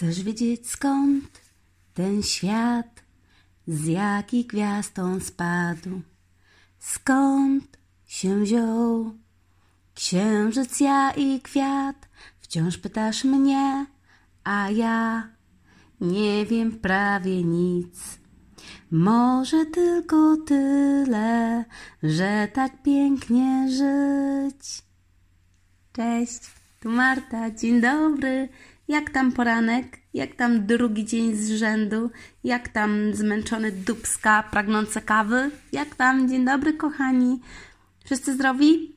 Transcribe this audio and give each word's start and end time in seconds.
Chcesz 0.00 0.22
wiedzieć 0.22 0.70
skąd 0.70 1.40
ten 1.94 2.22
świat, 2.22 3.02
z 3.66 3.86
jakich 3.86 4.46
gwiazd 4.46 4.98
on 4.98 5.20
spadł? 5.20 6.00
Skąd 6.78 7.78
się 8.06 8.40
wziął 8.40 9.14
księżyc, 9.94 10.80
ja 10.80 11.10
i 11.10 11.40
kwiat? 11.40 12.08
Wciąż 12.40 12.78
pytasz 12.78 13.24
mnie, 13.24 13.86
a 14.44 14.70
ja 14.70 15.28
nie 16.00 16.46
wiem 16.46 16.78
prawie 16.78 17.44
nic. 17.44 18.18
Może 18.90 19.66
tylko 19.66 20.36
tyle, 20.36 21.64
że 22.02 22.48
tak 22.52 22.82
pięknie 22.82 23.68
żyć. 23.68 24.82
Cześć, 25.92 26.40
tu 26.80 26.88
Marta, 26.88 27.50
dzień 27.50 27.80
dobry. 27.80 28.48
Jak 28.90 29.10
tam 29.10 29.32
poranek? 29.32 29.98
Jak 30.14 30.34
tam 30.34 30.66
drugi 30.66 31.04
dzień 31.04 31.36
z 31.36 31.50
rzędu? 31.50 32.10
Jak 32.44 32.68
tam 32.68 33.14
zmęczony 33.14 33.72
dubska, 33.72 34.42
pragnące 34.42 35.02
kawy? 35.02 35.50
Jak 35.72 35.94
tam? 35.94 36.28
Dzień 36.28 36.44
dobry, 36.44 36.74
kochani. 36.74 37.40
Wszyscy 38.04 38.34
zdrowi? 38.34 38.96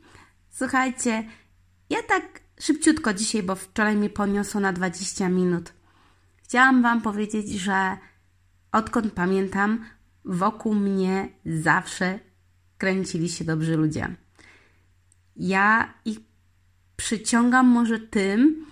Słuchajcie, 0.50 1.24
ja 1.90 1.98
tak 2.08 2.24
szybciutko 2.60 3.14
dzisiaj, 3.14 3.44
bo 3.44 3.56
wczoraj 3.56 3.96
mi 3.96 4.10
poniosło 4.10 4.62
na 4.62 4.74
20 4.74 5.30
minut. 5.30 5.74
Chciałam 6.44 6.82
Wam 6.82 7.02
powiedzieć, 7.02 7.50
że 7.50 7.98
odkąd 8.72 9.14
pamiętam, 9.14 9.86
wokół 10.26 10.74
mnie 10.76 11.30
zawsze 11.46 12.20
kręcili 12.78 13.30
się 13.30 13.44
dobrzy 13.44 13.78
ludzie. 13.78 14.16
Ja 15.36 15.94
ich 16.06 16.20
przyciągam 16.96 17.68
może 17.68 18.00
tym, 18.00 18.66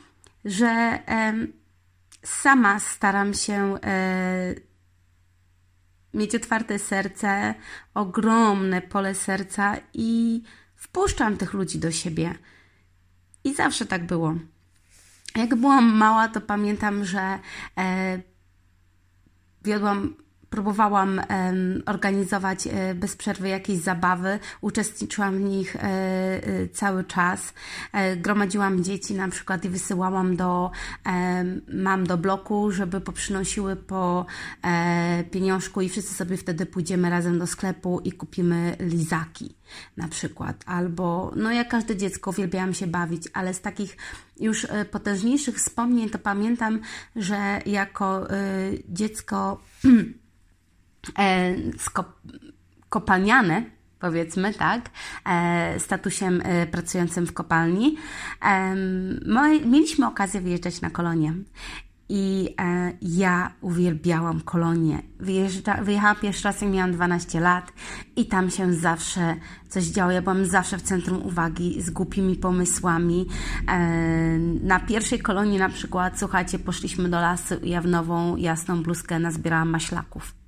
że 0.46 1.00
sama 2.24 2.80
staram 2.80 3.34
się 3.34 3.78
e, 3.84 4.56
mieć 6.14 6.36
otwarte 6.36 6.80
serce, 6.80 7.56
ogromne 7.94 8.82
pole 8.82 9.16
serca 9.16 9.78
i 9.94 10.42
wpuszczam 10.76 11.38
tych 11.38 11.54
ludzi 11.54 11.80
do 11.80 11.92
siebie. 11.92 12.36
I 13.44 13.54
zawsze 13.54 13.86
tak 13.86 14.06
było. 14.06 14.36
Jak 15.36 15.56
byłam 15.56 15.94
mała, 15.94 16.28
to 16.28 16.42
pamiętam, 16.42 17.06
że 17.06 17.40
e, 17.78 18.20
wiodłam 19.64 20.16
próbowałam 20.52 21.22
organizować 21.86 22.68
e, 22.68 22.96
bez 22.96 23.16
przerwy 23.16 23.50
jakieś 23.50 23.78
zabawy, 23.78 24.40
uczestniczyłam 24.62 25.38
w 25.38 25.42
nich 25.42 25.76
e, 25.76 25.80
e, 25.80 26.68
cały 26.68 27.04
czas. 27.04 27.54
Gromadziłam 28.18 28.84
dzieci 28.84 29.14
na 29.14 29.28
przykład 29.28 29.66
i 29.66 29.70
wysyłałam 29.70 30.36
do 30.36 30.72
mam 31.74 32.08
do 32.08 32.18
bloku, 32.18 32.72
żeby 32.72 33.02
poprzynosiły 33.02 33.76
po 33.76 34.26
pieniążku 35.32 35.82
i 35.82 35.90
wszyscy 35.90 36.14
sobie 36.14 36.38
wtedy 36.38 36.66
pójdziemy 36.66 37.10
razem 37.10 37.40
do 37.40 37.48
sklepu 37.48 38.00
i 38.04 38.12
kupimy 38.12 38.76
lizaki 38.80 39.56
na 39.98 40.08
przykład. 40.08 40.64
Albo, 40.66 41.32
no 41.36 41.52
jak 41.52 41.70
każde 41.70 41.98
dziecko, 41.98 42.30
uwielbiałam 42.30 42.74
się 42.74 42.88
bawić, 42.88 43.24
ale 43.34 43.54
z 43.54 43.62
takich 43.62 43.98
już 44.40 44.68
potężniejszych 44.92 45.56
wspomnień 45.56 46.10
to 46.10 46.20
pamiętam, 46.20 46.80
że 47.16 47.62
jako 47.66 48.28
dziecko 48.90 49.62
E, 51.20 51.56
kopalniane, 52.90 53.64
powiedzmy, 54.00 54.54
tak, 54.54 54.90
e, 55.26 55.80
statusem 55.80 56.42
e, 56.44 56.68
pracującym 56.68 57.28
w 57.28 57.34
kopalni, 57.34 57.98
mieliśmy 59.66 60.08
okazję 60.08 60.42
wyjeżdżać 60.42 60.82
na 60.82 60.90
kolonie. 60.90 61.34
I 62.14 62.56
ja 63.02 63.52
uwielbiałam 63.62 64.42
kolonie. 64.42 65.02
Wyjeżdża, 65.20 65.84
wyjechałam 65.84 66.16
pierwszy 66.16 66.44
raz, 66.44 66.62
jak 66.62 66.72
miałam 66.72 66.92
12 66.92 67.40
lat, 67.40 67.74
i 68.16 68.26
tam 68.26 68.50
się 68.50 68.74
zawsze 68.74 69.36
coś 69.70 69.84
działo. 69.84 70.12
Ja 70.12 70.22
byłam 70.22 70.46
zawsze 70.46 70.78
w 70.78 70.82
centrum 70.82 71.26
uwagi 71.26 71.82
z 71.82 71.90
głupimi 71.90 72.36
pomysłami. 72.36 73.26
na 74.62 74.80
pierwszej 74.80 75.20
kolonii, 75.20 75.60
na 75.60 75.70
przykład, 75.70 76.20
słuchajcie, 76.20 76.60
poszliśmy 76.60 77.10
do 77.10 77.22
lasu 77.22 77.56
i 77.64 77.70
ja 77.70 77.82
w 77.82 77.88
nową, 77.88 78.36
jasną 78.36 78.84
bluzkę 78.84 79.20
nazbierałam 79.20 79.70
maślaków 79.70 80.34
E, 80.34 80.41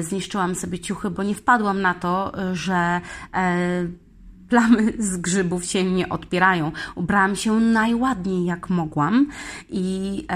zniszczyłam 0.00 0.54
sobie 0.54 0.78
ciuchy, 0.78 1.10
bo 1.10 1.22
nie 1.22 1.34
wpadłam 1.34 1.80
na 1.80 1.94
to, 1.94 2.32
że 2.52 3.00
e, 3.34 3.86
plamy 4.48 4.92
z 5.12 5.16
grzybów 5.16 5.64
się 5.64 5.84
nie 5.84 6.08
odpierają. 6.08 6.72
Ubrałam 6.94 7.36
się 7.36 7.52
najładniej 7.60 8.44
jak 8.44 8.70
mogłam 8.70 9.26
i 9.68 10.26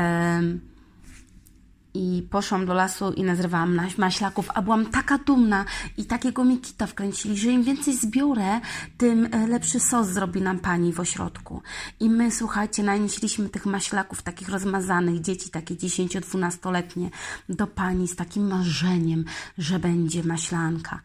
i 1.94 2.28
poszłam 2.30 2.66
do 2.66 2.74
lasu 2.74 3.12
i 3.12 3.22
nazrywałam 3.22 3.80
maślaków, 3.98 4.48
a 4.54 4.62
byłam 4.62 4.86
taka 4.86 5.18
dumna 5.18 5.64
i 5.96 6.04
takiego 6.04 6.44
mi 6.44 6.58
kita 6.58 6.86
wkręcili, 6.86 7.36
że 7.36 7.50
im 7.50 7.62
więcej 7.62 7.96
zbiorę, 7.96 8.60
tym 8.98 9.28
e, 9.32 9.46
lepszy 9.46 9.80
sos 9.80 10.08
zrobi 10.08 10.40
nam 10.40 10.58
pani 10.58 10.92
w 10.92 11.00
ośrodku. 11.00 11.62
I 12.00 12.10
my, 12.10 12.30
słuchajcie, 12.30 12.82
nanieśliśmy 12.82 13.48
tych 13.48 13.66
maślaków, 13.66 14.22
takich 14.22 14.48
rozmazanych, 14.48 15.20
dzieci 15.20 15.50
takie 15.50 15.74
10-12-letnie, 15.74 17.10
do 17.48 17.66
pani 17.66 18.08
z 18.08 18.16
takim 18.16 18.48
marzeniem, 18.48 19.24
że 19.58 19.78
będzie 19.78 20.24
maślanka, 20.24 21.00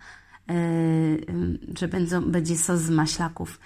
yy, 0.48 0.54
że 1.80 1.88
będzie, 1.88 2.22
będzie 2.22 2.58
sos 2.58 2.82
z 2.82 2.90
maślaków. 2.90 3.60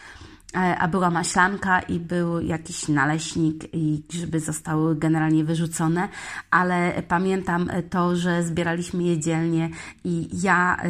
E, 0.56 0.78
a 0.78 0.88
była 0.88 1.10
maślanka 1.10 1.80
i 1.80 2.00
był 2.00 2.42
jakiś 2.42 2.88
naleśnik 2.88 3.74
i 3.74 4.04
grzyby 4.10 4.40
zostały 4.40 4.96
generalnie 4.96 5.44
wyrzucone, 5.44 6.10
ale 6.52 7.04
pamiętam 7.08 7.70
to, 7.90 8.16
że 8.16 8.44
zbieraliśmy 8.44 9.04
je 9.04 9.20
dzielnie 9.20 9.70
i 10.04 10.30
ja, 10.44 10.78
e, 10.78 10.90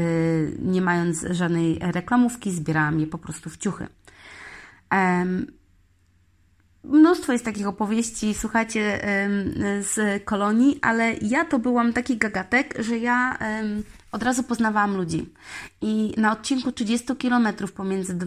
nie 0.60 0.82
mając 0.82 1.26
żadnej 1.30 1.80
reklamówki, 1.82 2.52
zbierałam 2.52 3.00
je 3.00 3.08
po 3.08 3.18
prostu 3.18 3.50
w 3.50 3.58
ciuchy. 3.58 3.88
Mnóstwo 6.84 7.32
jest 7.32 7.46
takich 7.46 7.68
opowieści, 7.68 8.34
słuchajcie, 8.34 9.02
z 9.82 10.24
kolonii, 10.26 10.80
ale 10.82 11.14
ja 11.22 11.46
to 11.46 11.60
byłam 11.60 11.94
taki 11.94 12.18
gagatek, 12.18 12.76
że 12.80 12.98
ja 12.98 13.38
od 14.12 14.24
razu 14.24 14.44
poznawałam 14.44 14.98
ludzi. 14.98 15.34
I 15.82 16.14
na 16.18 16.32
odcinku 16.32 16.72
30 16.72 17.16
km 17.16 17.48
pomiędzy 17.76 18.18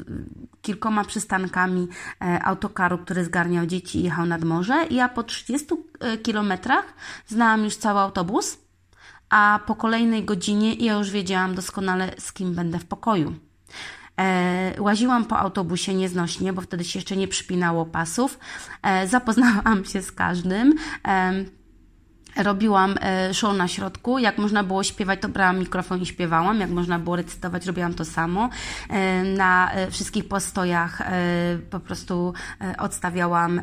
kilkoma 0.62 1.04
przystankami 1.04 1.88
e, 2.20 2.43
autokaru, 2.43 2.98
który 2.98 3.25
zgarniał 3.25 3.66
dzieci 3.66 3.98
i 3.98 4.03
jechał 4.03 4.26
nad 4.26 4.44
morze, 4.44 4.87
ja 4.91 5.09
po 5.09 5.22
30 5.22 5.66
e, 6.00 6.19
kilometrach 6.19 6.84
znałam 7.26 7.64
już 7.64 7.76
cały 7.76 8.00
autobus, 8.00 8.59
a 9.31 9.60
po 9.66 9.75
kolejnej 9.75 10.25
godzinie 10.25 10.75
ja 10.75 10.93
już 10.93 11.10
wiedziałam 11.10 11.54
doskonale, 11.54 12.14
z 12.19 12.32
kim 12.32 12.54
będę 12.54 12.78
w 12.78 12.84
pokoju. 12.84 13.34
E, 14.20 14.75
łaziłam 14.78 15.25
po 15.25 15.38
autobusie 15.38 15.94
nieznośnie, 15.94 16.52
bo 16.52 16.60
wtedy 16.60 16.84
się 16.84 16.98
jeszcze 16.98 17.16
nie 17.16 17.28
przypinało 17.28 17.86
pasów. 17.86 18.38
E, 18.82 19.08
zapoznałam 19.08 19.84
się 19.84 20.02
z 20.02 20.12
każdym. 20.12 20.75
E, 21.08 21.44
robiłam 22.36 22.94
e, 23.00 23.34
show 23.34 23.56
na 23.56 23.69
środku. 23.69 24.19
Jak 24.19 24.38
można 24.38 24.64
było 24.64 24.82
śpiewać, 24.82 25.20
to 25.20 25.28
brałam 25.28 25.58
mikrofon 25.58 26.00
i 26.02 26.06
śpiewałam. 26.06 26.60
Jak 26.60 26.70
można 26.70 26.98
było 26.98 27.16
recytować, 27.16 27.66
robiłam 27.66 27.94
to 27.94 28.04
samo. 28.04 28.50
E, 28.88 29.22
na 29.25 29.72
e, 29.72 29.91
wszystkich 29.91 30.28
postojach 30.28 31.02
po 31.70 31.81
prostu 31.81 32.34
odstawiałam 32.78 33.60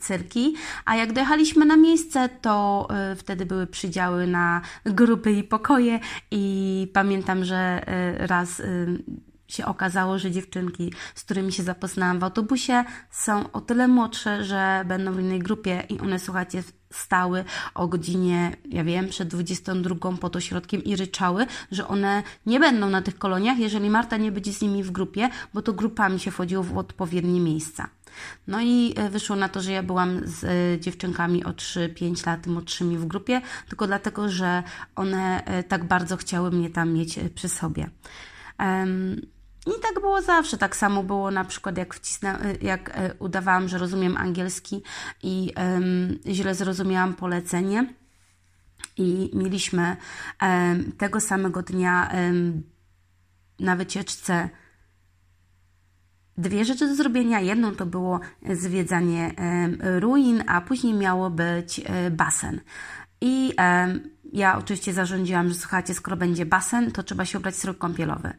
cyrki. 0.00 0.54
A 0.84 0.96
jak 0.96 1.12
dojechaliśmy 1.12 1.64
na 1.64 1.76
miejsce, 1.76 2.28
to 2.28 2.88
wtedy 3.16 3.46
były 3.46 3.66
przydziały 3.66 4.26
na 4.26 4.60
grupy 4.84 5.32
i 5.32 5.44
pokoje 5.44 6.00
i 6.30 6.88
pamiętam, 6.94 7.44
że 7.44 7.82
raz 8.18 8.62
się 9.52 9.66
okazało, 9.66 10.18
że 10.18 10.30
dziewczynki, 10.30 10.92
z 11.14 11.24
którymi 11.24 11.52
się 11.52 11.62
zapoznałam 11.62 12.18
w 12.18 12.24
autobusie, 12.24 12.84
są 13.10 13.52
o 13.52 13.60
tyle 13.60 13.88
młodsze, 13.88 14.44
że 14.44 14.84
będą 14.86 15.12
w 15.12 15.20
innej 15.20 15.38
grupie 15.38 15.84
i 15.88 16.00
one, 16.00 16.18
słuchajcie, 16.18 16.62
stały 16.90 17.44
o 17.74 17.88
godzinie, 17.88 18.56
ja 18.64 18.84
wiem, 18.84 19.08
przed 19.08 19.28
22 19.28 20.12
pod 20.20 20.36
ośrodkiem 20.36 20.84
i 20.84 20.96
ryczały, 20.96 21.46
że 21.70 21.88
one 21.88 22.22
nie 22.46 22.60
będą 22.60 22.90
na 22.90 23.02
tych 23.02 23.18
koloniach, 23.18 23.58
jeżeli 23.58 23.90
Marta 23.90 24.16
nie 24.16 24.32
będzie 24.32 24.52
z 24.52 24.62
nimi 24.62 24.82
w 24.82 24.90
grupie, 24.90 25.28
bo 25.54 25.62
to 25.62 25.72
grupami 25.72 26.20
się 26.20 26.30
wchodziło 26.30 26.62
w 26.62 26.78
odpowiednie 26.78 27.40
miejsca. 27.40 27.88
No 28.46 28.60
i 28.60 28.94
e, 28.96 29.10
wyszło 29.10 29.36
na 29.36 29.48
to, 29.48 29.60
że 29.60 29.72
ja 29.72 29.82
byłam 29.82 30.20
z 30.24 30.44
e, 30.44 30.80
dziewczynkami 30.80 31.44
o 31.44 31.50
3-5 31.50 32.26
lat 32.26 32.46
młodszymi 32.46 32.98
w 32.98 33.06
grupie, 33.06 33.40
tylko 33.68 33.86
dlatego, 33.86 34.28
że 34.28 34.62
one 34.96 35.44
e, 35.44 35.62
tak 35.62 35.84
bardzo 35.84 36.16
chciały 36.16 36.50
mnie 36.50 36.70
tam 36.70 36.92
mieć 36.92 37.18
przy 37.34 37.48
sobie. 37.48 37.90
I 39.66 39.80
tak 39.82 40.00
było 40.00 40.22
zawsze. 40.22 40.58
Tak 40.58 40.76
samo 40.76 41.02
było 41.02 41.30
na 41.30 41.44
przykład, 41.44 41.78
jak, 41.78 41.94
wcisnę, 41.94 42.38
jak 42.62 42.90
e, 42.94 43.14
udawałam, 43.18 43.68
że 43.68 43.78
rozumiem 43.78 44.16
angielski 44.16 44.82
i 45.22 45.52
um, 45.56 46.18
źle 46.26 46.54
zrozumiałam 46.54 47.14
polecenie. 47.14 47.94
I 48.96 49.30
mieliśmy 49.34 49.96
um, 50.42 50.92
tego 50.92 51.20
samego 51.20 51.62
dnia 51.62 52.10
um, 52.14 52.62
na 53.60 53.76
wycieczce 53.76 54.48
dwie 56.38 56.64
rzeczy 56.64 56.88
do 56.88 56.94
zrobienia. 56.94 57.40
Jedną 57.40 57.74
to 57.74 57.86
było 57.86 58.20
zwiedzanie 58.50 59.34
ruin, 59.80 60.44
a 60.46 60.60
później 60.60 60.94
miało 60.94 61.30
być 61.30 61.80
e, 61.84 62.10
basen. 62.10 62.60
I 63.20 63.52
ja 64.32 64.58
oczywiście 64.58 64.92
zarządziłam, 64.92 65.48
że 65.48 65.54
słuchajcie, 65.54 65.94
skoro 65.94 66.16
będzie 66.16 66.46
basen, 66.46 66.92
to 66.92 67.02
trzeba 67.02 67.24
się 67.24 67.38
ubrać 67.38 67.56
strój 67.56 67.74
kąpielowy. 67.74 68.32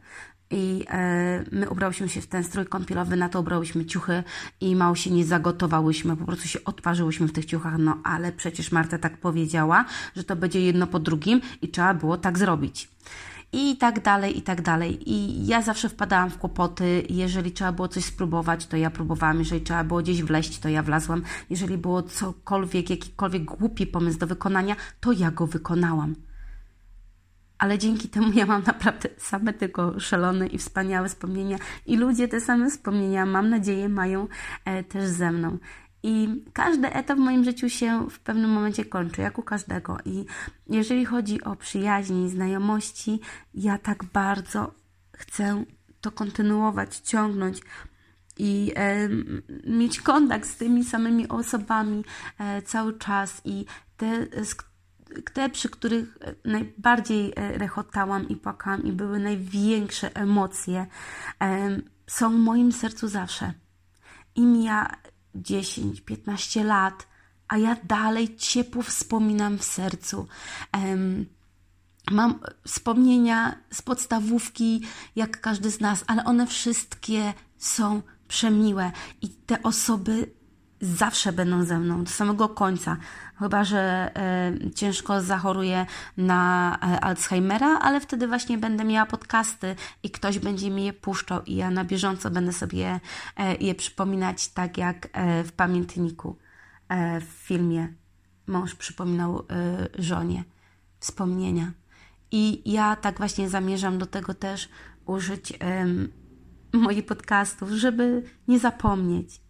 I 0.50 0.84
e, 0.90 1.44
my 1.52 1.70
ubrałyśmy 1.70 2.08
się 2.08 2.20
w 2.20 2.26
ten 2.26 2.44
strój 2.44 2.66
kąpielowy, 2.66 3.16
na 3.16 3.28
to 3.28 3.40
ubrałyśmy 3.40 3.84
ciuchy 3.84 4.22
i 4.60 4.76
mało 4.76 4.94
się 4.94 5.10
nie 5.10 5.24
zagotowałyśmy, 5.24 6.16
po 6.16 6.24
prostu 6.24 6.48
się 6.48 6.64
odparzyłyśmy 6.64 7.28
w 7.28 7.32
tych 7.32 7.44
ciuchach, 7.44 7.78
no 7.78 7.98
ale 8.04 8.32
przecież 8.32 8.72
Marta 8.72 8.98
tak 8.98 9.16
powiedziała, 9.16 9.84
że 10.16 10.24
to 10.24 10.36
będzie 10.36 10.60
jedno 10.60 10.86
po 10.86 10.98
drugim 10.98 11.40
i 11.62 11.68
trzeba 11.68 11.94
było 11.94 12.16
tak 12.16 12.38
zrobić 12.38 12.88
i 13.54 13.76
tak 13.76 14.02
dalej, 14.02 14.38
i 14.38 14.42
tak 14.42 14.62
dalej. 14.62 15.10
I 15.10 15.46
ja 15.46 15.62
zawsze 15.62 15.88
wpadałam 15.88 16.30
w 16.30 16.38
kłopoty. 16.38 17.02
Jeżeli 17.10 17.52
trzeba 17.52 17.72
było 17.72 17.88
coś 17.88 18.04
spróbować, 18.04 18.66
to 18.66 18.76
ja 18.76 18.90
próbowałam. 18.90 19.38
Jeżeli 19.38 19.60
trzeba 19.60 19.84
było 19.84 20.02
gdzieś 20.02 20.22
wleść, 20.22 20.58
to 20.58 20.68
ja 20.68 20.82
wlazłam. 20.82 21.22
Jeżeli 21.50 21.78
było 21.78 22.02
cokolwiek, 22.02 22.90
jakikolwiek 22.90 23.44
głupi 23.44 23.86
pomysł 23.86 24.18
do 24.18 24.26
wykonania, 24.26 24.76
to 25.00 25.12
ja 25.12 25.30
go 25.30 25.46
wykonałam. 25.46 26.14
Ale 27.58 27.78
dzięki 27.78 28.08
temu 28.08 28.32
ja 28.32 28.46
mam 28.46 28.62
naprawdę 28.62 29.08
same 29.18 29.52
tylko 29.52 30.00
szalone 30.00 30.46
i 30.46 30.58
wspaniałe 30.58 31.08
wspomnienia. 31.08 31.58
I 31.86 31.96
ludzie 31.96 32.28
te 32.28 32.40
same 32.40 32.70
wspomnienia, 32.70 33.26
mam 33.26 33.50
nadzieję, 33.50 33.88
mają 33.88 34.28
e, 34.64 34.84
też 34.84 35.08
ze 35.08 35.32
mną. 35.32 35.58
I 36.02 36.44
każdy 36.52 36.92
etap 36.92 37.18
w 37.18 37.20
moim 37.20 37.44
życiu 37.44 37.68
się 37.68 38.10
w 38.10 38.18
pewnym 38.18 38.50
momencie 38.50 38.84
kończy, 38.84 39.20
jak 39.20 39.38
u 39.38 39.42
każdego. 39.42 39.98
I 40.04 40.24
jeżeli 40.70 41.04
chodzi 41.04 41.44
o 41.44 41.56
przyjaźnie 41.56 42.26
i 42.26 42.30
znajomości, 42.30 43.20
ja 43.54 43.78
tak 43.78 44.04
bardzo 44.04 44.74
chcę 45.12 45.64
to 46.00 46.10
kontynuować, 46.10 46.96
ciągnąć 46.96 47.60
i 48.38 48.72
e, 48.76 49.08
mieć 49.66 50.00
kontakt 50.00 50.48
z 50.48 50.56
tymi 50.56 50.84
samymi 50.84 51.28
osobami 51.28 52.04
e, 52.38 52.62
cały 52.62 52.98
czas 52.98 53.40
i 53.44 53.64
te, 53.96 54.26
te, 55.34 55.50
przy 55.50 55.68
których 55.68 56.18
najbardziej 56.44 57.32
e, 57.36 57.58
rechotałam 57.58 58.28
i 58.28 58.36
płakałam 58.36 58.84
i 58.84 58.92
były 58.92 59.18
największe 59.18 60.16
emocje, 60.16 60.86
e, 61.42 61.80
są 62.06 62.30
w 62.30 62.38
moim 62.38 62.72
sercu 62.72 63.08
zawsze. 63.08 63.52
I 64.34 64.42
mija 64.42 64.96
10-15 65.36 66.64
lat, 66.64 67.06
a 67.48 67.58
ja 67.58 67.76
dalej 67.84 68.36
ciepło 68.36 68.82
wspominam 68.82 69.58
w 69.58 69.64
sercu. 69.64 70.26
Mam 72.10 72.40
wspomnienia 72.66 73.56
z 73.72 73.82
podstawówki, 73.82 74.82
jak 75.16 75.40
każdy 75.40 75.70
z 75.70 75.80
nas, 75.80 76.04
ale 76.06 76.24
one 76.24 76.46
wszystkie 76.46 77.34
są 77.58 78.02
przemiłe 78.28 78.92
i 79.22 79.28
te 79.28 79.62
osoby 79.62 80.30
zawsze 80.84 81.32
będą 81.32 81.64
ze 81.64 81.78
mną 81.78 82.04
do 82.04 82.10
samego 82.10 82.48
końca. 82.48 82.96
Chyba, 83.38 83.64
że 83.64 84.10
e, 84.16 84.70
ciężko 84.74 85.22
zachoruję 85.22 85.86
na 86.16 86.74
e, 86.74 87.00
Alzheimera, 87.00 87.78
ale 87.78 88.00
wtedy 88.00 88.28
właśnie 88.28 88.58
będę 88.58 88.84
miała 88.84 89.06
podcasty 89.06 89.76
i 90.02 90.10
ktoś 90.10 90.38
będzie 90.38 90.70
mi 90.70 90.84
je 90.84 90.92
puszczał 90.92 91.44
i 91.44 91.56
ja 91.56 91.70
na 91.70 91.84
bieżąco 91.84 92.30
będę 92.30 92.52
sobie 92.52 93.00
e, 93.36 93.54
je 93.54 93.74
przypominać, 93.74 94.48
tak 94.48 94.78
jak 94.78 95.08
w 95.44 95.52
pamiętniku 95.52 96.36
w 97.20 97.46
filmie 97.46 97.88
mąż 98.46 98.74
przypominał 98.74 99.46
żonie 99.98 100.44
wspomnienia. 101.00 101.72
I 102.30 102.72
ja 102.72 102.96
tak 102.96 103.18
właśnie 103.18 103.48
zamierzam 103.48 103.98
do 103.98 104.06
tego 104.06 104.34
też 104.34 104.68
użyć 105.06 105.58
moich 106.72 107.06
podcastów, 107.06 107.70
żeby 107.70 108.22
nie 108.48 108.58
zapomnieć 108.58 109.43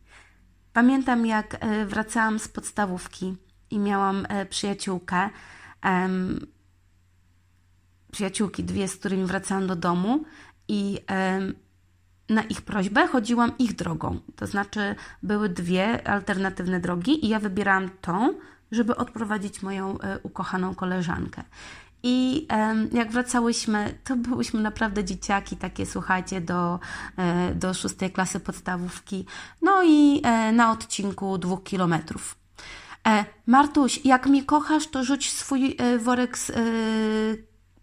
Pamiętam, 0.75 1.27
jak 1.27 1.57
e, 1.61 1.87
wracałam 1.87 2.39
z 2.39 2.49
podstawówki 2.49 3.37
i 3.71 3.79
miałam 3.79 4.27
e, 4.29 4.47
przyjaciółkę, 4.47 5.31
przyjaciółki 8.13 8.65
dwie, 8.65 8.89
z 8.89 8.97
którymi 8.97 9.25
wracałam 9.25 9.67
do 9.67 9.77
domu 9.77 10.25
i 10.69 10.99
na 12.29 12.43
ich 12.43 12.63
prośbę 12.63 13.07
chodziłam 13.07 13.59
ich 13.59 13.77
drogą. 13.77 14.21
To 14.37 14.47
znaczy, 14.47 14.95
były 15.23 15.49
dwie 15.49 16.09
alternatywne 16.09 16.81
drogi 16.81 17.27
i 17.27 17.29
ja 17.29 17.41
wybierałam 17.41 17.91
tą, 18.01 18.35
żeby 18.73 18.97
odprowadzić 18.97 19.63
moją 19.63 20.01
e, 20.01 20.19
ukochaną 20.23 20.75
koleżankę. 20.75 21.43
I 22.07 22.47
jak 22.93 23.13
wracałyśmy, 23.13 23.99
to 24.05 24.17
byłyśmy 24.17 24.61
naprawdę 24.61 25.05
dzieciaki, 25.05 25.57
takie 25.57 25.87
słuchajcie, 25.87 26.41
do, 26.41 26.81
e, 27.17 27.55
do 27.55 27.75
szóstej 27.75 28.11
klasy 28.11 28.41
podstawówki. 28.41 29.27
No 29.63 29.83
i 29.85 30.21
e, 30.25 30.53
na 30.53 30.71
odcinku 30.73 31.39
dwóch 31.39 31.63
kilometrów. 31.63 32.37
E, 33.07 33.25
Martuś, 33.47 34.05
jak 34.05 34.27
mnie 34.27 34.45
kochasz, 34.45 34.87
to 34.87 35.05
rzuć 35.05 35.31
swój 35.31 35.77
worek 35.99 36.39
z 36.39 36.53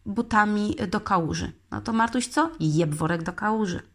butami 0.05 0.75
do 0.87 1.01
kałuży. 1.01 1.51
No 1.71 1.81
to 1.81 1.93
Martuś 1.93 2.27
co? 2.27 2.49
Jeb 2.59 2.95
worek 2.95 3.23
do 3.23 3.33
kałuży. 3.33 3.90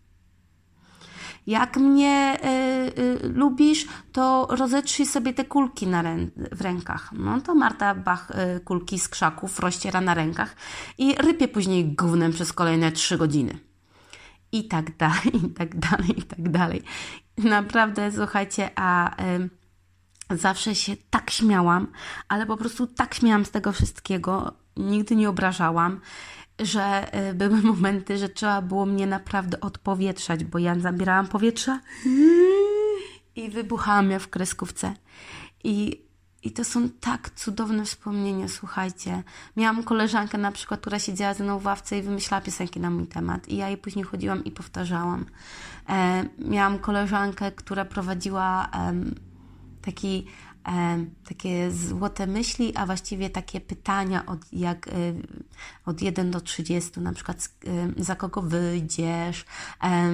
Jak 1.47 1.77
mnie 1.77 2.39
y, 2.45 3.01
y, 3.01 3.29
lubisz, 3.29 3.87
to 4.13 4.47
rozetrzyj 4.51 5.07
sobie 5.07 5.33
te 5.33 5.45
kulki 5.45 5.87
na 5.87 6.03
rę 6.03 6.17
w 6.53 6.61
rękach. 6.61 7.13
No 7.13 7.41
to 7.41 7.55
Marta 7.55 7.95
Bach 7.95 8.31
y, 8.31 8.61
kulki 8.61 8.99
z 8.99 9.09
krzaków 9.09 9.61
rozciera 9.61 10.01
na 10.01 10.15
rękach 10.15 10.57
i 10.99 11.15
rypie 11.15 11.49
później 11.49 11.95
gównem 11.95 12.33
przez 12.33 12.53
kolejne 12.53 12.93
trzy 12.93 13.19
godziny. 13.19 13.59
I 14.53 14.69
tak 14.69 14.97
dalej, 14.97 15.47
i 15.47 15.51
tak 15.51 15.79
dalej, 15.79 16.19
i 16.19 16.23
tak 16.23 16.49
dalej. 16.51 16.83
Naprawdę, 17.39 18.13
słuchajcie, 18.13 18.71
a 18.77 19.17
zawsze 20.31 20.75
się 20.75 20.97
tak 21.11 21.31
śmiałam, 21.31 21.87
ale 22.29 22.47
po 22.47 22.57
prostu 22.57 22.87
tak 22.87 23.15
śmiałam 23.15 23.45
z 23.45 23.51
tego 23.51 23.73
wszystkiego, 23.73 24.53
nigdy 24.77 25.17
nie 25.17 25.29
obrażałam 25.29 26.01
że 26.59 27.13
e, 27.13 27.35
były 27.35 27.63
momenty, 27.73 28.19
że 28.19 28.29
trzeba 28.29 28.63
było 28.63 28.87
mnie 28.87 29.07
naprawdę 29.07 29.61
odpowietrzać, 29.61 30.45
bo 30.45 30.59
ja 30.59 30.81
zabierałam 30.81 31.27
powietrza 31.27 31.81
i 33.37 33.51
wybuchałam 33.51 34.11
ja 34.11 34.19
w 34.19 34.29
kreskówce. 34.29 34.95
I, 35.65 36.03
I 36.43 36.51
to 36.51 36.65
są 36.65 36.89
tak 36.89 37.31
cudowne 37.31 37.85
wspomnienia, 37.85 38.49
słuchajcie. 38.49 39.23
Miałam 39.57 39.83
koleżankę 39.83 40.39
na 40.39 40.53
przykład, 40.53 40.81
która 40.81 40.99
siedziała 40.99 41.35
ze 41.35 41.45
mną 41.45 41.59
w 41.59 41.65
ławce 41.65 41.99
i 41.99 42.03
wymyślała 42.03 42.41
piosenki 42.41 42.81
na 42.81 42.91
mój 42.91 43.07
temat. 43.07 43.49
I 43.49 43.57
ja 43.57 43.69
jej 43.69 43.77
później 43.77 44.05
chodziłam 44.05 44.45
i 44.45 44.51
powtarzałam. 44.51 45.27
E, 45.89 46.25
miałam 46.39 46.79
koleżankę, 46.79 47.53
która 47.53 47.85
prowadziła 47.85 48.71
taki 49.83 50.27
takie 51.29 51.71
złote 51.71 52.27
myśli, 52.27 52.77
a 52.77 52.87
właściwie 52.87 53.31
takie 53.31 53.61
pytania 53.61 54.27
od, 54.27 54.53
jak, 54.53 54.91
od 55.87 56.03
1 56.03 56.31
do 56.31 56.41
30, 56.41 57.01
na 57.01 57.13
przykład 57.13 57.49
za 57.97 58.17
kogo 58.17 58.43
wyjdziesz, 58.43 59.45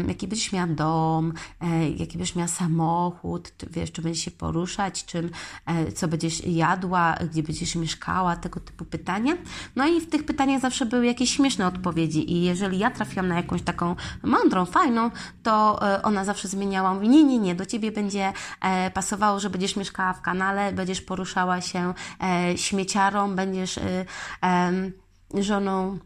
jaki 0.09 0.29
będziesz 0.29 0.53
miała 0.53 0.67
dom, 0.67 1.33
e, 1.61 1.91
jaki 1.91 2.19
będziesz 2.19 2.37
miała 2.37 2.49
samochód, 2.49 3.53
wiesz, 3.71 3.93
czy 3.93 4.03
będziesz 4.03 4.25
się 4.25 4.31
poruszać, 4.31 5.05
czym, 5.05 5.31
e, 5.67 5.93
co 5.93 6.09
będziesz 6.09 6.47
jadła, 6.47 7.15
gdzie 7.31 7.43
będziesz 7.43 7.75
mieszkała, 7.75 8.37
tego 8.37 8.61
typu 8.61 8.85
pytania. 8.85 9.37
No 9.77 9.87
i 9.89 10.01
w 10.01 10.11
tych 10.11 10.25
pytaniach 10.25 10.61
zawsze 10.61 10.87
były 10.87 11.07
jakieś 11.07 11.37
śmieszne 11.37 11.67
odpowiedzi 11.67 12.33
i 12.33 12.43
jeżeli 12.43 12.79
ja 12.79 12.91
trafiłam 12.91 13.29
na 13.29 13.37
jakąś 13.37 13.63
taką 13.63 13.97
mądrą, 14.23 14.65
fajną, 14.65 15.11
to 15.43 15.83
e, 15.95 16.03
ona 16.03 16.25
zawsze 16.25 16.49
zmieniała, 16.49 16.95
mówi, 16.95 17.09
nie, 17.09 17.25
nie, 17.25 17.39
nie, 17.39 17.55
do 17.55 17.67
Ciebie 17.67 17.93
będzie 17.93 18.33
pasowało, 18.95 19.41
że 19.41 19.51
będziesz 19.51 19.77
mieszkała 19.77 20.13
w 20.13 20.23
kanale, 20.43 20.73
będziesz 20.73 21.01
poruszała 21.01 21.61
się 21.61 21.95
śmieciarą, 22.57 23.37
będziesz 23.37 23.79
żoną 25.35 25.99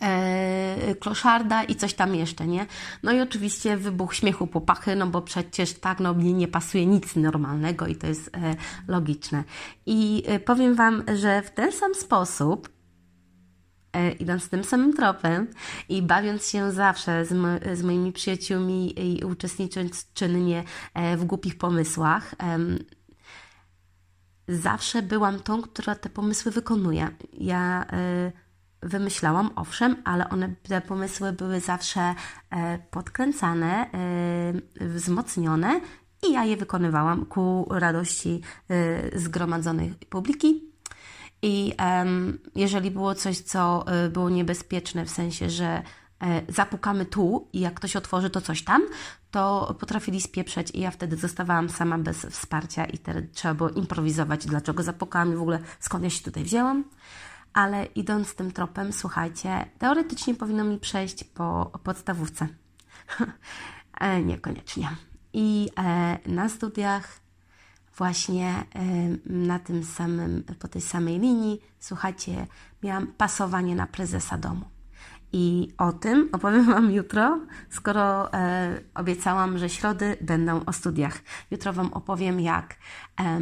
e, 0.00 0.94
kloszarda 0.94 1.64
i 1.64 1.76
coś 1.76 1.94
tam 1.94 2.14
jeszcze, 2.14 2.46
nie? 2.46 2.66
No 3.02 3.12
i 3.12 3.20
oczywiście 3.20 3.76
wybuch 3.76 4.14
śmiechu 4.14 4.46
popachy, 4.46 4.96
no 4.96 5.06
bo 5.06 5.22
przecież 5.22 5.74
tak, 5.74 6.00
no 6.00 6.14
mnie 6.14 6.32
nie 6.32 6.48
pasuje 6.48 6.86
nic 6.86 7.16
normalnego 7.16 7.86
i 7.86 7.96
to 7.96 8.06
jest 8.06 8.30
e, 8.36 8.54
logiczne. 8.88 9.44
I 9.86 10.22
e, 10.26 10.40
powiem 10.40 10.74
Wam, 10.74 11.02
że 11.14 11.42
w 11.42 11.50
ten 11.50 11.72
sam 11.72 11.94
sposób 11.94 12.68
e, 13.92 14.12
idąc 14.12 14.48
tym 14.48 14.64
samym 14.64 14.92
tropem 14.92 15.46
i 15.88 16.02
bawiąc 16.02 16.48
się 16.48 16.72
zawsze 16.72 17.24
z, 17.24 17.34
z 17.78 17.82
moimi 17.82 18.12
przyjaciółmi 18.12 19.00
i 19.18 19.24
uczestnicząc 19.24 20.12
czynnie 20.14 20.64
e, 20.94 21.16
w 21.16 21.24
głupich 21.24 21.58
pomysłach, 21.58 22.34
zawsze 24.48 25.02
byłam 25.02 25.40
tą, 25.40 25.62
która 25.62 25.94
te 25.94 26.10
pomysły 26.10 26.52
wykonuje. 26.52 27.08
Ja 27.32 27.84
y, 27.84 28.32
wymyślałam, 28.82 29.50
owszem, 29.56 29.96
ale 30.04 30.28
one, 30.28 30.54
te 30.62 30.80
pomysły 30.80 31.32
były 31.32 31.60
zawsze 31.60 32.10
y, 32.10 32.56
podkręcane, 32.90 33.90
y, 34.80 34.88
wzmocnione 34.88 35.80
i 36.28 36.32
ja 36.32 36.44
je 36.44 36.56
wykonywałam 36.56 37.26
ku 37.26 37.66
radości 37.70 38.40
zgromadzonej 39.14 39.94
publiki. 40.10 40.72
I 41.42 41.74
jeżeli 42.54 42.90
było 42.90 43.14
coś, 43.14 43.38
co 43.38 43.84
było 44.10 44.30
niebezpieczne, 44.30 45.04
w 45.04 45.10
sensie, 45.10 45.50
że 45.50 45.82
zapukamy 46.48 47.06
tu 47.06 47.48
i 47.52 47.60
jak 47.60 47.74
ktoś 47.74 47.96
otworzy 47.96 48.30
to 48.30 48.40
coś 48.40 48.64
tam, 48.64 48.82
to 49.36 49.74
potrafili 49.80 50.20
spieprzeć 50.20 50.70
i 50.74 50.80
ja 50.80 50.90
wtedy 50.90 51.16
zostawałam 51.16 51.68
sama 51.68 51.98
bez 51.98 52.26
wsparcia 52.26 52.84
i 52.84 52.96
wtedy 52.96 53.28
trzeba 53.32 53.54
było 53.54 53.70
improwizować, 53.70 54.46
dlaczego 54.46 54.82
zapukałam 54.82 55.32
i 55.32 55.36
w 55.36 55.40
ogóle 55.40 55.58
skąd 55.80 56.04
ja 56.04 56.10
się 56.10 56.24
tutaj 56.24 56.44
wzięłam. 56.44 56.84
Ale 57.52 57.84
idąc 57.84 58.34
tym 58.34 58.52
tropem, 58.52 58.92
słuchajcie, 58.92 59.66
teoretycznie 59.78 60.34
powinno 60.34 60.64
mi 60.64 60.78
przejść 60.78 61.24
po 61.24 61.72
podstawówce. 61.84 62.48
E, 64.00 64.22
niekoniecznie. 64.22 64.88
I 65.32 65.70
e, 65.78 66.18
na 66.26 66.48
studiach 66.48 67.20
właśnie 67.96 68.64
na 69.26 69.58
tym 69.58 69.84
samym, 69.84 70.44
po 70.58 70.68
tej 70.68 70.82
samej 70.82 71.18
linii, 71.18 71.60
słuchajcie, 71.80 72.46
miałam 72.82 73.06
pasowanie 73.06 73.74
na 73.74 73.86
prezesa 73.86 74.38
domu. 74.38 74.75
I 75.32 75.68
o 75.78 75.92
tym 75.92 76.28
opowiem 76.32 76.64
Wam 76.74 76.90
jutro, 76.90 77.40
skoro 77.70 78.32
e, 78.32 78.80
obiecałam, 78.94 79.58
że 79.58 79.68
środy 79.68 80.16
będą 80.20 80.64
o 80.64 80.72
studiach. 80.72 81.20
Jutro 81.50 81.72
Wam 81.72 81.92
opowiem, 81.92 82.40
jak 82.40 82.76
e, 83.20 83.40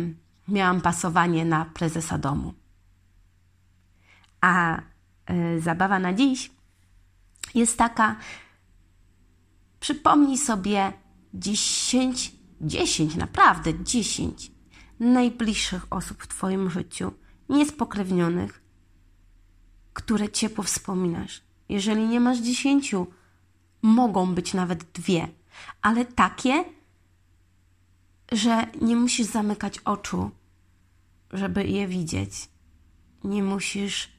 miałam 0.49 0.81
pasowanie 0.81 1.45
na 1.45 1.65
prezesa 1.65 2.19
domu. 2.19 2.55
A 4.41 4.81
e, 5.27 5.61
zabawa 5.61 5.99
na 5.99 6.13
dziś 6.13 6.51
jest 7.55 7.79
taka, 7.79 8.17
przypomnij 9.81 10.39
sobie 10.39 10.93
10, 11.35 12.33
10, 12.61 13.17
naprawdę 13.17 13.85
10 13.85 14.53
najbliższych 15.01 15.87
osób 15.91 16.23
w 16.23 16.29
Twoim 16.29 16.71
życiu, 16.71 17.13
niespokrewnionych, 17.49 18.63
które 19.93 20.29
ciepło 20.29 20.65
wspominasz. 20.65 21.44
Jeżeli 21.69 22.09
nie 22.09 22.21
masz 22.21 22.39
dziesięciu, 22.39 23.07
mogą 23.83 24.35
być 24.35 24.55
nawet 24.55 24.85
dwie, 24.85 25.29
ale 25.83 26.05
takie, 26.05 26.65
że 28.33 28.67
nie 28.83 28.97
musisz 28.97 29.27
zamykać 29.27 29.79
oczu, 29.79 30.31
żeby 31.33 31.67
je 31.67 31.89
widzieć. 31.89 32.49
Nie 33.25 33.43
musisz 33.43 34.13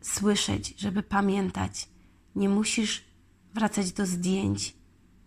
słyszeć, 0.00 0.74
żeby 0.80 1.02
pamiętać. 1.02 1.88
Nie 2.34 2.48
musisz 2.48 3.04
wracać 3.54 3.92
do 3.92 4.06
zdjęć, 4.06 4.76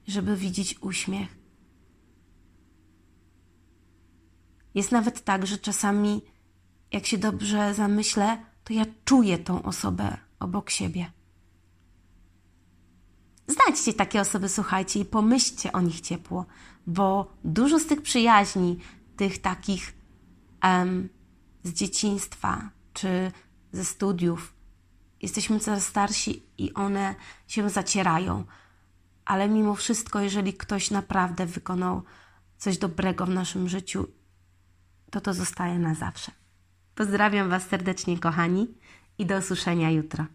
żeby 0.07 0.37
widzieć 0.37 0.81
uśmiech. 0.81 1.37
Jest 4.75 4.91
nawet 4.91 5.23
tak, 5.23 5.47
że 5.47 5.57
czasami, 5.57 6.21
jak 6.91 7.05
się 7.05 7.17
dobrze 7.17 7.73
zamyślę, 7.73 8.37
to 8.67 8.73
ja 8.73 8.85
czuję 9.05 9.37
tą 9.37 9.63
osobę 9.63 10.17
obok 10.39 10.69
siebie. 10.69 11.11
Znajdźcie 13.47 13.93
takie 13.93 14.21
osoby, 14.21 14.49
słuchajcie, 14.49 14.99
i 14.99 15.05
pomyślcie 15.05 15.71
o 15.71 15.81
nich 15.81 16.01
ciepło, 16.01 16.45
bo 16.87 17.33
dużo 17.43 17.79
z 17.79 17.85
tych 17.85 18.01
przyjaźni, 18.01 18.79
tych 19.17 19.41
takich 19.41 19.93
um, 20.63 21.09
z 21.63 21.73
dzieciństwa 21.73 22.69
czy 22.93 23.31
ze 23.71 23.85
studiów, 23.85 24.53
jesteśmy 25.21 25.59
coraz 25.59 25.85
starsi 25.85 26.43
i 26.57 26.73
one 26.73 27.15
się 27.47 27.69
zacierają. 27.69 28.43
Ale 29.25 29.49
mimo 29.49 29.75
wszystko, 29.75 30.19
jeżeli 30.19 30.53
ktoś 30.53 30.91
naprawdę 30.91 31.45
wykonał 31.45 32.03
coś 32.57 32.77
dobrego 32.77 33.25
w 33.25 33.29
naszym 33.29 33.69
życiu, 33.69 34.07
to 35.11 35.21
to 35.21 35.33
zostaje 35.33 35.79
na 35.79 35.95
zawsze. 35.95 36.46
Pozdrawiam 36.97 37.49
Was 37.49 37.67
serdecznie, 37.67 38.19
kochani, 38.19 38.67
i 39.17 39.25
do 39.25 39.37
usłyszenia 39.37 39.91
jutro. 39.91 40.25